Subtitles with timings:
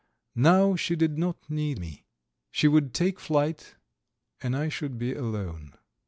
[0.33, 2.07] Now she did not need me.
[2.49, 3.75] She would take flight,
[4.41, 5.75] and I should be alone.